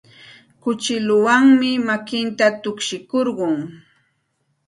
Kuchilluwanmi 0.61 1.71
makinta 1.87 2.45
tukshikurqun. 2.61 3.55